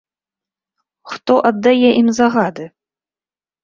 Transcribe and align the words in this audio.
Хто 1.13 1.33
аддае 1.51 1.89
ім 2.01 2.13
загады? 2.23 2.65